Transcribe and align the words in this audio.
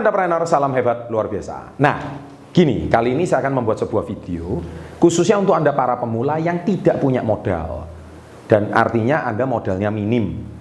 entrepreneur, 0.00 0.42
salam 0.44 0.72
hebat 0.76 1.08
luar 1.08 1.26
biasa. 1.28 1.76
Nah, 1.80 1.96
gini, 2.52 2.88
kali 2.88 3.16
ini 3.16 3.24
saya 3.24 3.44
akan 3.46 3.62
membuat 3.62 3.80
sebuah 3.80 4.04
video 4.04 4.60
khususnya 4.96 5.36
untuk 5.36 5.56
Anda 5.56 5.76
para 5.76 5.96
pemula 6.00 6.40
yang 6.40 6.64
tidak 6.64 7.00
punya 7.00 7.20
modal. 7.20 7.88
Dan 8.46 8.70
artinya 8.70 9.26
Anda 9.26 9.42
modalnya 9.42 9.90
minim. 9.90 10.54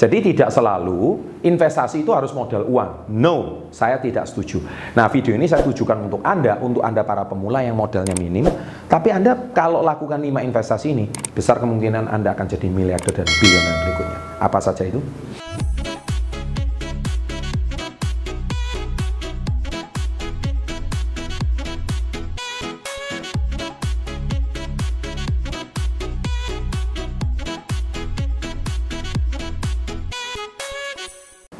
Jadi 0.00 0.32
tidak 0.32 0.48
selalu 0.48 1.20
investasi 1.44 2.00
itu 2.00 2.08
harus 2.16 2.32
modal 2.32 2.64
uang. 2.64 3.12
No, 3.12 3.68
saya 3.68 4.00
tidak 4.00 4.24
setuju. 4.24 4.64
Nah, 4.96 5.12
video 5.12 5.36
ini 5.36 5.44
saya 5.44 5.60
tujukan 5.60 6.08
untuk 6.08 6.24
Anda, 6.24 6.56
untuk 6.56 6.80
Anda 6.80 7.04
para 7.04 7.28
pemula 7.28 7.60
yang 7.60 7.76
modalnya 7.76 8.16
minim. 8.16 8.48
Tapi 8.88 9.12
Anda 9.12 9.36
kalau 9.52 9.84
lakukan 9.84 10.16
5 10.24 10.40
investasi 10.40 10.86
ini, 10.96 11.04
besar 11.36 11.60
kemungkinan 11.60 12.08
Anda 12.08 12.32
akan 12.32 12.46
jadi 12.48 12.72
miliarder 12.72 13.12
dan 13.12 13.28
bilioner 13.28 13.76
berikutnya. 13.84 14.18
Apa 14.40 14.58
saja 14.64 14.88
itu? 14.88 15.04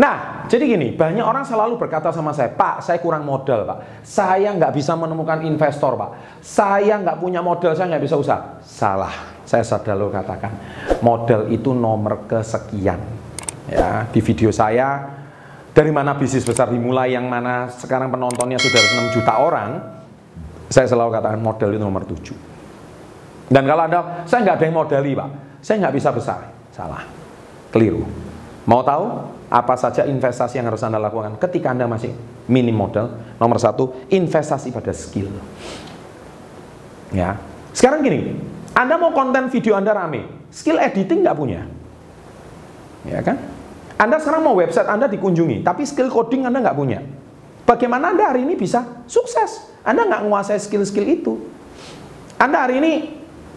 Nah, 0.01 0.49
jadi 0.49 0.65
gini, 0.65 0.97
banyak 0.97 1.21
orang 1.21 1.45
selalu 1.45 1.77
berkata 1.77 2.09
sama 2.09 2.33
saya, 2.33 2.49
Pak, 2.49 2.81
saya 2.81 2.97
kurang 3.05 3.29
modal, 3.29 3.69
Pak. 3.69 4.01
Saya 4.01 4.49
nggak 4.57 4.73
bisa 4.73 4.97
menemukan 4.97 5.45
investor, 5.45 5.93
Pak. 5.93 6.41
Saya 6.41 6.97
nggak 6.97 7.21
punya 7.21 7.45
modal, 7.45 7.77
saya 7.77 7.93
nggak 7.93 8.09
bisa 8.09 8.17
usaha. 8.17 8.57
Salah, 8.65 9.45
saya 9.45 9.61
selalu 9.61 10.09
katakan, 10.09 10.57
modal 11.05 11.53
itu 11.53 11.77
nomor 11.77 12.25
kesekian. 12.25 12.97
Ya, 13.69 14.09
di 14.09 14.25
video 14.25 14.49
saya, 14.49 15.05
dari 15.77 15.93
mana 15.93 16.17
bisnis 16.17 16.49
besar 16.49 16.73
dimulai, 16.73 17.13
yang 17.13 17.29
mana 17.29 17.69
sekarang 17.69 18.09
penontonnya 18.09 18.57
sudah 18.57 18.81
6 19.13 19.17
juta 19.21 19.37
orang, 19.37 19.71
saya 20.73 20.89
selalu 20.89 21.13
katakan 21.13 21.45
modal 21.45 21.77
itu 21.77 21.85
nomor 21.85 22.09
7. 22.09 23.53
Dan 23.53 23.69
kalau 23.69 23.85
Anda, 23.85 24.25
saya 24.25 24.49
nggak 24.49 24.57
ada 24.57 24.65
yang 24.65 24.77
modali, 24.81 25.13
Pak. 25.13 25.29
Saya 25.61 25.77
nggak 25.85 25.95
bisa 26.01 26.09
besar. 26.09 26.41
Salah, 26.73 27.05
keliru. 27.69 28.30
Mau 28.71 28.87
tahu? 28.87 29.41
apa 29.51 29.75
saja 29.75 30.07
investasi 30.07 30.63
yang 30.63 30.71
harus 30.71 30.87
Anda 30.87 31.03
lakukan 31.03 31.35
ketika 31.43 31.75
Anda 31.75 31.91
masih 31.91 32.15
minim 32.47 32.79
modal. 32.79 33.19
Nomor 33.43 33.59
satu, 33.59 34.07
investasi 34.07 34.71
pada 34.71 34.95
skill. 34.95 35.27
Ya, 37.11 37.35
sekarang 37.75 38.07
gini, 38.07 38.39
Anda 38.71 38.95
mau 38.95 39.11
konten 39.11 39.51
video 39.51 39.75
Anda 39.75 39.91
rame, 39.91 40.47
skill 40.55 40.79
editing 40.79 41.27
nggak 41.27 41.35
punya, 41.35 41.67
ya 43.03 43.19
kan? 43.27 43.43
Anda 43.99 44.23
sekarang 44.23 44.47
mau 44.47 44.55
website 44.55 44.87
Anda 44.87 45.11
dikunjungi, 45.11 45.67
tapi 45.67 45.83
skill 45.83 46.07
coding 46.07 46.47
Anda 46.47 46.63
nggak 46.63 46.79
punya. 46.79 47.03
Bagaimana 47.67 48.15
Anda 48.15 48.31
hari 48.31 48.47
ini 48.47 48.55
bisa 48.55 49.03
sukses? 49.11 49.67
Anda 49.83 50.07
nggak 50.07 50.23
menguasai 50.31 50.63
skill-skill 50.63 51.07
itu. 51.11 51.35
Anda 52.39 52.63
hari 52.63 52.79
ini 52.79 52.93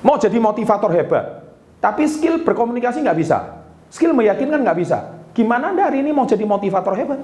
mau 0.02 0.18
jadi 0.18 0.42
motivator 0.42 0.90
hebat, 0.90 1.46
tapi 1.78 2.10
skill 2.10 2.42
berkomunikasi 2.42 3.06
nggak 3.06 3.18
bisa. 3.22 3.63
Skill 3.94 4.18
meyakinkan 4.18 4.66
nggak 4.66 4.80
bisa 4.82 5.14
Gimana 5.34 5.74
Anda 5.74 5.90
hari 5.90 6.06
ini 6.06 6.14
mau 6.14 6.30
jadi 6.30 6.46
motivator 6.46 6.94
hebat? 6.94 7.18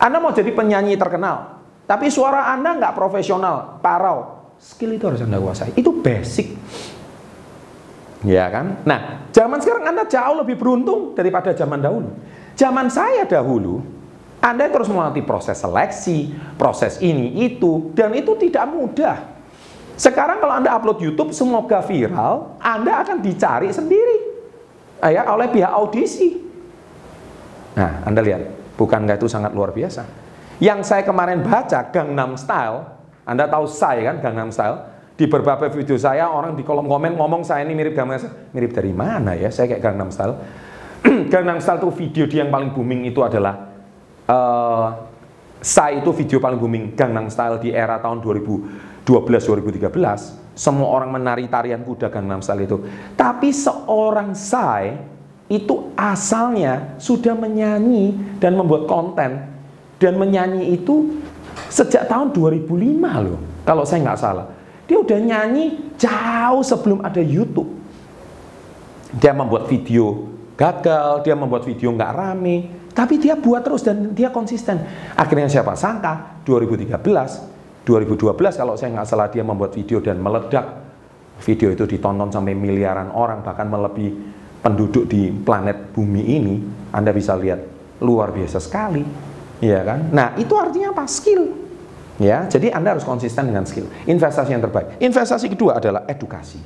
Anda 0.00 0.16
mau 0.16 0.32
jadi 0.32 0.48
penyanyi 0.50 0.96
terkenal, 0.96 1.60
tapi 1.84 2.08
suara 2.08 2.50
Anda 2.50 2.72
nggak 2.80 2.96
profesional, 2.96 3.78
parau. 3.84 4.48
Skill 4.56 4.96
itu 4.96 5.04
harus 5.04 5.20
Anda 5.20 5.36
kuasai. 5.36 5.76
Itu 5.76 6.00
basic. 6.00 6.56
Ya 8.24 8.48
kan? 8.48 8.80
Nah, 8.88 9.28
zaman 9.28 9.60
sekarang 9.60 9.84
Anda 9.92 10.08
jauh 10.08 10.40
lebih 10.40 10.56
beruntung 10.56 11.12
daripada 11.12 11.52
zaman 11.52 11.84
dahulu. 11.84 12.16
Zaman 12.56 12.88
saya 12.88 13.28
dahulu, 13.28 13.84
Anda 14.40 14.72
terus 14.72 14.88
melalui 14.88 15.20
proses 15.20 15.60
seleksi, 15.60 16.32
proses 16.56 16.96
ini, 17.04 17.44
itu, 17.44 17.92
dan 17.92 18.16
itu 18.16 18.32
tidak 18.40 18.64
mudah. 18.72 19.20
Sekarang 20.00 20.40
kalau 20.40 20.56
Anda 20.56 20.72
upload 20.72 21.04
YouTube, 21.04 21.36
semoga 21.36 21.84
viral, 21.84 22.56
Anda 22.64 23.04
akan 23.04 23.20
dicari 23.20 23.68
sendiri 23.68 24.23
ya, 25.10 25.28
oleh 25.28 25.48
pihak 25.50 25.72
audisi. 25.72 26.40
Nah, 27.74 28.06
Anda 28.06 28.22
lihat, 28.22 28.74
bukankah 28.78 29.18
itu 29.18 29.26
sangat 29.26 29.50
luar 29.52 29.74
biasa? 29.74 30.06
Yang 30.62 30.86
saya 30.86 31.02
kemarin 31.02 31.42
baca 31.42 31.90
Gangnam 31.90 32.38
Style, 32.38 32.86
Anda 33.26 33.50
tahu 33.50 33.66
saya 33.66 34.14
kan 34.14 34.16
Gangnam 34.22 34.54
Style, 34.54 34.94
di 35.14 35.30
beberapa 35.30 35.70
video 35.70 35.94
saya 35.94 36.26
orang 36.26 36.58
di 36.58 36.66
kolom 36.66 36.90
komen 36.90 37.14
ngomong 37.14 37.46
saya 37.46 37.62
ini 37.66 37.74
mirip 37.74 37.94
Gangnam 37.94 38.18
Style. 38.18 38.50
Mirip 38.54 38.70
dari 38.74 38.92
mana 38.94 39.34
ya? 39.34 39.50
Saya 39.50 39.70
kayak 39.70 39.82
Gangnam 39.82 40.10
Style. 40.10 40.34
Gangnam 41.32 41.58
Style 41.58 41.82
itu 41.82 41.90
video 41.94 42.24
dia 42.30 42.42
yang 42.46 42.50
paling 42.50 42.70
booming 42.74 43.06
itu 43.06 43.22
adalah 43.22 43.74
uh, 44.26 44.86
saya 45.64 46.02
itu 46.02 46.10
video 46.12 46.38
paling 46.42 46.58
booming 46.58 46.84
Gangnam 46.98 47.30
Style 47.30 47.62
di 47.62 47.70
era 47.70 47.98
tahun 48.02 48.20
2012 49.04 49.80
2013. 49.80 50.56
Semua 50.56 50.88
orang 50.96 51.10
menari 51.12 51.50
tarian 51.50 51.82
kuda 51.82 52.08
Gangnam 52.08 52.40
Style 52.40 52.64
itu. 52.64 52.78
Tapi 53.18 53.50
seorang 53.50 54.32
saya 54.32 54.96
itu 55.50 55.92
asalnya 55.98 56.96
sudah 56.96 57.36
menyanyi 57.36 58.16
dan 58.40 58.56
membuat 58.56 58.88
konten. 58.88 59.52
Dan 59.98 60.18
menyanyi 60.18 60.74
itu 60.74 61.22
sejak 61.70 62.10
tahun 62.10 62.34
2005 62.34 63.24
loh 63.24 63.38
kalau 63.62 63.84
saya 63.86 64.02
nggak 64.04 64.20
salah. 64.20 64.46
Dia 64.84 65.00
udah 65.00 65.16
nyanyi 65.16 65.96
jauh 65.96 66.60
sebelum 66.60 67.00
ada 67.00 67.22
YouTube. 67.22 67.72
Dia 69.16 69.32
membuat 69.32 69.70
video 69.70 70.34
gagal 70.54 71.26
dia 71.26 71.34
membuat 71.34 71.66
video 71.66 71.90
nggak 71.92 72.12
rame. 72.14 72.56
Tapi 72.94 73.18
dia 73.18 73.34
buat 73.34 73.66
terus 73.66 73.82
dan 73.82 74.14
dia 74.14 74.30
konsisten. 74.30 74.78
Akhirnya 75.18 75.50
siapa? 75.50 75.74
Sangka 75.74 76.38
2013 76.46 77.53
2012 77.84 78.32
kalau 78.56 78.74
saya 78.80 78.96
nggak 78.96 79.08
salah 79.08 79.28
dia 79.28 79.44
membuat 79.44 79.76
video 79.76 80.00
dan 80.00 80.16
meledak 80.18 80.84
video 81.44 81.68
itu 81.70 81.84
ditonton 81.84 82.32
sampai 82.32 82.56
miliaran 82.56 83.12
orang 83.12 83.44
bahkan 83.44 83.68
melebihi 83.68 84.34
penduduk 84.64 85.04
di 85.04 85.28
planet 85.28 85.92
bumi 85.92 86.22
ini, 86.24 86.56
Anda 86.88 87.12
bisa 87.12 87.36
lihat 87.36 87.60
luar 88.00 88.32
biasa 88.32 88.56
sekali. 88.56 89.04
Ya 89.60 89.84
kan? 89.84 90.08
Nah, 90.08 90.32
itu 90.40 90.56
artinya 90.56 90.96
apa? 90.96 91.04
Skill. 91.04 91.52
Ya, 92.16 92.48
jadi 92.48 92.72
Anda 92.72 92.96
harus 92.96 93.04
konsisten 93.04 93.52
dengan 93.52 93.68
skill. 93.68 93.90
Investasi 94.08 94.56
yang 94.56 94.64
terbaik. 94.64 94.96
Investasi 95.02 95.52
kedua 95.52 95.76
adalah 95.82 96.08
edukasi. 96.08 96.56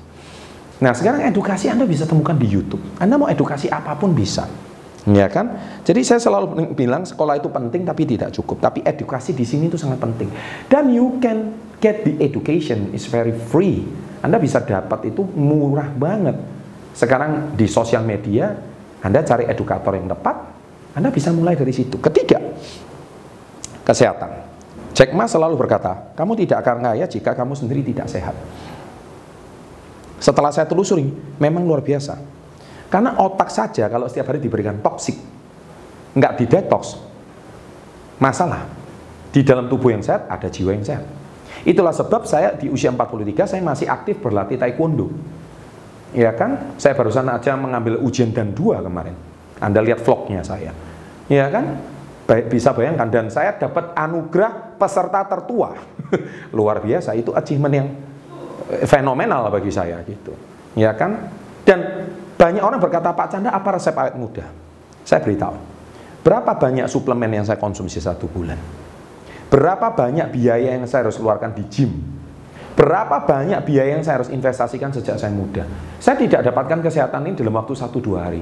Nah, 0.78 0.94
sekarang 0.94 1.26
edukasi 1.26 1.66
Anda 1.66 1.88
bisa 1.88 2.06
temukan 2.06 2.38
di 2.38 2.46
YouTube. 2.46 2.80
Anda 3.02 3.18
mau 3.18 3.26
edukasi 3.26 3.66
apa 3.66 3.98
pun 3.98 4.14
bisa. 4.14 4.46
Ya 5.08 5.26
kan? 5.32 5.56
Jadi 5.88 6.04
saya 6.04 6.20
selalu 6.20 6.76
bilang 6.76 7.08
sekolah 7.08 7.40
itu 7.40 7.48
penting 7.48 7.88
tapi 7.88 8.04
tidak 8.04 8.34
cukup. 8.36 8.60
Tapi 8.60 8.84
edukasi 8.84 9.32
di 9.32 9.48
sini 9.48 9.72
itu 9.72 9.80
sangat 9.80 10.02
penting. 10.02 10.28
Dan 10.68 10.92
you 10.92 11.16
can 11.22 11.56
get 11.80 12.04
the 12.04 12.18
education 12.20 12.92
is 12.92 13.08
very 13.08 13.32
free. 13.32 13.88
Anda 14.20 14.36
bisa 14.36 14.60
dapat 14.60 15.08
itu 15.08 15.22
murah 15.22 15.88
banget 15.94 16.58
sekarang 16.98 17.54
di 17.54 17.70
sosial 17.70 18.02
media, 18.02 18.50
Anda 19.06 19.22
cari 19.22 19.46
edukator 19.46 19.94
yang 19.94 20.10
tepat, 20.10 20.36
Anda 20.98 21.14
bisa 21.14 21.30
mulai 21.30 21.54
dari 21.54 21.70
situ. 21.70 21.94
Ketiga, 22.02 22.42
kesehatan. 23.86 24.50
Jack 24.98 25.14
Ma 25.14 25.30
selalu 25.30 25.54
berkata, 25.54 26.10
kamu 26.18 26.34
tidak 26.42 26.66
akan 26.66 26.90
kaya 26.90 27.06
jika 27.06 27.38
kamu 27.38 27.54
sendiri 27.54 27.86
tidak 27.86 28.10
sehat. 28.10 28.34
Setelah 30.18 30.50
saya 30.50 30.66
telusuri, 30.66 31.06
memang 31.38 31.62
luar 31.62 31.86
biasa. 31.86 32.18
Karena 32.88 33.20
otak 33.20 33.52
saja 33.52 33.88
kalau 33.92 34.08
setiap 34.08 34.32
hari 34.32 34.40
diberikan 34.40 34.80
toksik, 34.80 35.16
nggak 36.16 36.32
didetox, 36.40 36.96
masalah. 38.16 38.64
Di 39.28 39.44
dalam 39.44 39.68
tubuh 39.68 39.92
yang 39.92 40.00
sehat, 40.00 40.24
ada 40.32 40.48
jiwa 40.48 40.72
yang 40.72 40.84
sehat. 40.84 41.04
Itulah 41.68 41.92
sebab 41.92 42.24
saya 42.24 42.56
di 42.56 42.72
usia 42.72 42.88
43, 42.88 43.44
saya 43.44 43.60
masih 43.60 43.84
aktif 43.84 44.16
berlatih 44.24 44.56
taekwondo. 44.56 45.12
Ya 46.16 46.32
kan? 46.32 46.74
Saya 46.80 46.96
barusan 46.96 47.28
aja 47.28 47.52
mengambil 47.60 48.00
ujian 48.00 48.32
dan 48.32 48.56
dua 48.56 48.80
kemarin. 48.80 49.12
Anda 49.60 49.84
lihat 49.84 50.00
vlognya 50.00 50.40
saya. 50.40 50.72
Ya 51.28 51.52
kan? 51.52 51.76
Baik, 52.24 52.48
bisa 52.52 52.72
bayangkan 52.72 53.08
dan 53.08 53.26
saya 53.28 53.56
dapat 53.56 53.92
anugerah 53.92 54.76
peserta 54.80 55.28
tertua. 55.28 55.76
Luar 56.56 56.80
biasa 56.80 57.12
itu 57.12 57.36
achievement 57.36 57.74
yang 57.74 57.88
fenomenal 58.84 59.48
bagi 59.52 59.72
saya 59.72 60.00
gitu. 60.04 60.32
Ya 60.76 60.96
kan? 60.96 61.28
Dan 61.64 62.08
banyak 62.38 62.62
orang 62.62 62.78
berkata, 62.78 63.10
"Pak 63.12 63.34
Canda, 63.34 63.50
apa 63.50 63.68
resep 63.74 63.92
awet 63.98 64.14
muda?" 64.14 64.46
Saya 65.02 65.20
beritahu. 65.20 65.58
Berapa 66.22 66.54
banyak 66.54 66.86
suplemen 66.86 67.34
yang 67.34 67.44
saya 67.44 67.58
konsumsi 67.58 67.98
satu 67.98 68.30
bulan? 68.30 68.58
Berapa 69.50 69.90
banyak 69.90 70.30
biaya 70.30 70.76
yang 70.78 70.86
saya 70.86 71.08
harus 71.08 71.16
keluarkan 71.16 71.56
di 71.56 71.64
gym 71.66 72.18
Berapa 72.78 73.26
banyak 73.26 73.66
biaya 73.66 73.98
yang 73.98 74.06
saya 74.06 74.22
harus 74.22 74.30
investasikan 74.30 74.94
sejak 74.94 75.18
saya 75.18 75.34
muda? 75.34 75.66
Saya 75.98 76.14
tidak 76.14 76.46
dapatkan 76.46 76.78
kesehatan 76.78 77.26
ini 77.26 77.34
dalam 77.34 77.58
waktu 77.58 77.74
1-2 77.74 78.14
hari. 78.14 78.38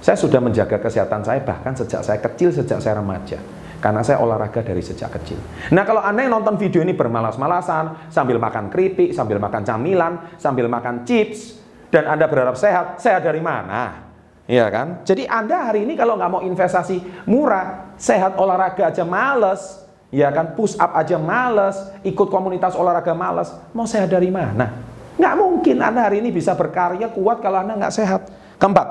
Saya 0.00 0.16
sudah 0.16 0.40
menjaga 0.40 0.80
kesehatan 0.80 1.20
saya 1.20 1.44
bahkan 1.44 1.76
sejak 1.76 2.00
saya 2.00 2.16
kecil, 2.16 2.48
sejak 2.48 2.80
saya 2.80 3.04
remaja. 3.04 3.36
Karena 3.84 4.00
saya 4.00 4.24
olahraga 4.24 4.64
dari 4.64 4.80
sejak 4.80 5.12
kecil. 5.20 5.36
Nah 5.76 5.84
kalau 5.84 6.00
Anda 6.00 6.24
yang 6.24 6.32
nonton 6.32 6.56
video 6.56 6.80
ini 6.80 6.96
bermalas-malasan, 6.96 8.08
sambil 8.08 8.40
makan 8.40 8.72
keripik, 8.72 9.12
sambil 9.12 9.36
makan 9.36 9.68
camilan, 9.68 10.32
sambil 10.40 10.64
makan 10.64 11.04
chips, 11.04 11.60
dan 11.94 12.10
Anda 12.10 12.26
berharap 12.26 12.58
sehat, 12.58 12.98
sehat 12.98 13.22
dari 13.22 13.38
mana? 13.38 14.10
Iya 14.50 14.66
kan? 14.66 15.06
Jadi 15.06 15.30
Anda 15.30 15.70
hari 15.70 15.86
ini 15.86 15.94
kalau 15.94 16.18
nggak 16.18 16.30
mau 16.34 16.42
investasi 16.42 17.22
murah, 17.30 17.94
sehat 17.94 18.34
olahraga 18.34 18.90
aja 18.90 19.06
males, 19.06 19.86
ya 20.10 20.34
kan 20.34 20.58
push 20.58 20.74
up 20.74 20.90
aja 20.98 21.14
males, 21.22 21.78
ikut 22.02 22.26
komunitas 22.26 22.74
olahraga 22.74 23.14
males, 23.14 23.54
mau 23.70 23.86
sehat 23.86 24.10
dari 24.10 24.26
mana? 24.26 24.74
Nggak 25.14 25.34
mungkin 25.38 25.76
Anda 25.78 26.10
hari 26.10 26.18
ini 26.18 26.34
bisa 26.34 26.58
berkarya 26.58 27.14
kuat 27.14 27.38
kalau 27.38 27.62
Anda 27.62 27.78
nggak 27.78 27.94
sehat. 27.94 28.26
Keempat, 28.58 28.88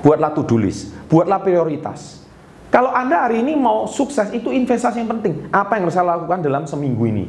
buatlah 0.00 0.32
to-do 0.32 0.56
list, 0.56 0.88
buatlah 1.12 1.44
prioritas. 1.44 2.24
Kalau 2.72 2.90
Anda 2.96 3.28
hari 3.28 3.44
ini 3.44 3.54
mau 3.60 3.84
sukses, 3.84 4.32
itu 4.32 4.50
investasi 4.50 5.04
yang 5.04 5.20
penting. 5.20 5.52
Apa 5.52 5.76
yang 5.76 5.86
harus 5.86 5.94
saya 5.94 6.16
lakukan 6.16 6.40
dalam 6.42 6.64
seminggu 6.64 7.04
ini? 7.06 7.28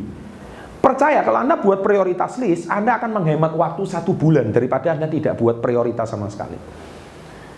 Percaya 0.85 1.25
kalau 1.25 1.41
Anda 1.41 1.57
buat 1.57 1.81
prioritas 1.81 2.37
list, 2.37 2.69
Anda 2.69 3.01
akan 3.01 3.17
menghemat 3.17 3.57
waktu 3.57 3.89
satu 3.89 4.13
bulan 4.13 4.53
daripada 4.53 4.93
Anda 4.93 5.09
tidak 5.09 5.33
buat 5.41 5.57
prioritas 5.57 6.13
sama 6.13 6.29
sekali. 6.29 6.53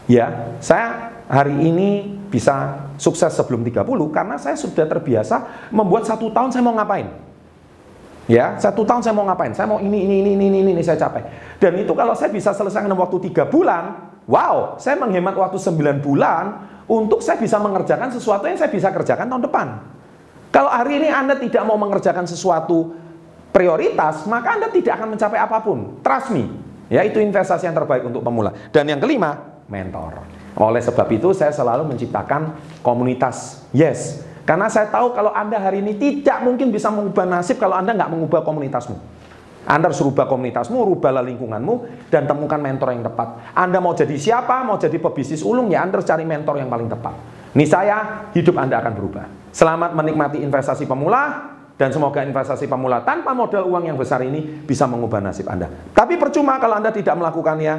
Ya, 0.07 0.56
saya 0.63 1.12
hari 1.27 1.59
ini 1.59 2.07
bisa 2.31 2.88
sukses 2.95 3.35
sebelum 3.35 3.68
30 3.68 3.83
karena 4.15 4.39
saya 4.39 4.56
sudah 4.56 4.88
terbiasa 4.88 5.68
membuat 5.75 6.07
satu 6.07 6.31
tahun 6.31 6.56
saya 6.56 6.63
mau 6.63 6.79
ngapain. 6.79 7.12
Ya, 8.31 8.56
satu 8.63 8.88
tahun 8.88 9.03
saya 9.03 9.12
mau 9.12 9.27
ngapain? 9.27 9.51
Saya 9.51 9.68
mau 9.68 9.83
ini, 9.83 10.07
ini, 10.07 10.24
ini, 10.24 10.31
ini, 10.39 10.47
ini, 10.47 10.71
ini 10.71 10.83
saya 10.83 10.95
capai. 10.95 11.27
Dan 11.59 11.83
itu 11.83 11.91
kalau 11.91 12.15
saya 12.15 12.31
bisa 12.31 12.56
selesai 12.56 12.88
dalam 12.88 12.95
waktu 12.95 13.27
tiga 13.27 13.44
bulan, 13.44 14.07
wow, 14.24 14.79
saya 14.79 14.95
menghemat 15.03 15.35
waktu 15.35 15.59
9 15.59 16.00
bulan 16.00 16.44
untuk 16.88 17.19
saya 17.19 17.35
bisa 17.35 17.59
mengerjakan 17.59 18.07
sesuatu 18.07 18.47
yang 18.47 18.56
saya 18.56 18.71
bisa 18.71 18.88
kerjakan 18.88 19.27
tahun 19.27 19.44
depan. 19.51 19.68
Kalau 20.47 20.71
hari 20.71 21.03
ini 21.03 21.12
Anda 21.12 21.38
tidak 21.38 21.62
mau 21.68 21.77
mengerjakan 21.77 22.25
sesuatu 22.25 22.97
prioritas, 23.57 24.30
maka 24.30 24.54
Anda 24.54 24.69
tidak 24.69 25.01
akan 25.01 25.18
mencapai 25.18 25.42
apa 25.42 25.57
pun. 25.65 25.98
Trust 26.06 26.30
me. 26.30 26.45
Ya, 26.94 27.01
itu 27.01 27.18
investasi 27.18 27.65
yang 27.65 27.74
terbaik 27.74 28.06
untuk 28.06 28.21
pemula. 28.21 28.54
Dan 28.69 28.86
yang 28.86 29.01
kelima, 29.01 29.57
mentor. 29.65 30.21
Oleh 30.54 30.80
sebab 30.86 31.09
itu 31.09 31.33
saya 31.33 31.50
selalu 31.50 31.89
menciptakan 31.89 32.54
komunitas. 32.86 33.65
Yes, 33.74 34.21
karena 34.45 34.69
saya 34.69 34.88
tahu 34.94 35.12
kalau 35.18 35.33
Anda 35.33 35.57
hari 35.57 35.81
ini 35.81 35.98
tidak 35.98 36.45
mungkin 36.45 36.69
bisa 36.69 36.94
mengubah 36.94 37.25
nasib 37.25 37.57
kalau 37.57 37.74
Anda 37.74 37.98
nggak 37.98 38.13
mengubah 38.13 38.45
komunitasmu. 38.45 38.95
Anda 39.68 39.92
harus 39.92 40.00
rubah 40.00 40.31
komunitasmu, 40.31 40.80
rubahlah 40.88 41.19
lingkunganmu, 41.27 42.07
dan 42.07 42.24
temukan 42.24 42.56
mentor 42.56 42.95
yang 42.95 43.03
tepat. 43.03 43.51
Anda 43.51 43.83
mau 43.83 43.92
jadi 43.92 44.15
siapa, 44.15 44.63
mau 44.63 44.80
jadi 44.80 44.95
pebisnis 44.95 45.44
ulung, 45.44 45.68
ya 45.68 45.83
Anda 45.83 46.00
harus 46.00 46.07
cari 46.07 46.24
mentor 46.24 46.63
yang 46.63 46.71
paling 46.71 46.88
tepat. 46.88 47.12
Ini 47.51 47.65
saya, 47.68 48.31
hidup 48.31 48.56
Anda 48.56 48.80
akan 48.80 48.94
berubah. 48.95 49.25
Selamat 49.51 49.92
menikmati 49.92 50.39
investasi 50.39 50.88
pemula, 50.88 51.56
dan 51.77 51.94
semoga 51.94 52.25
investasi 52.25 52.65
pemula 52.65 53.06
tanpa 53.06 53.38
modal 53.38 53.69
uang 53.69 53.85
yang 53.88 53.97
besar 53.97 54.25
ini 54.25 54.65
bisa 54.65 54.89
mengubah 54.89 55.21
nasib 55.21 55.45
Anda. 55.45 55.69
Tapi 55.94 56.18
percuma 56.18 56.57
kalau 56.57 56.81
Anda 56.81 56.89
tidak 56.89 57.13
melakukannya, 57.15 57.75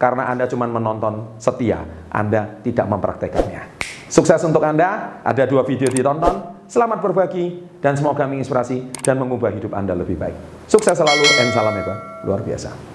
karena 0.00 0.32
Anda 0.32 0.48
cuma 0.48 0.66
menonton 0.66 1.36
setia, 1.36 1.84
Anda 2.10 2.58
tidak 2.64 2.88
mempraktekannya. 2.88 3.84
Sukses 4.08 4.40
untuk 4.44 4.64
Anda, 4.64 5.20
ada 5.24 5.44
dua 5.48 5.64
video 5.64 5.88
ditonton, 5.88 6.64
selamat 6.68 6.98
berbagi, 7.00 7.64
dan 7.80 7.96
semoga 7.96 8.28
menginspirasi 8.28 9.04
dan 9.04 9.20
mengubah 9.20 9.52
hidup 9.52 9.72
Anda 9.76 9.96
lebih 9.96 10.20
baik. 10.20 10.68
Sukses 10.68 10.96
selalu, 10.96 11.24
and 11.40 11.52
salam 11.52 11.72
hebat, 11.76 12.24
luar 12.24 12.40
biasa. 12.44 12.91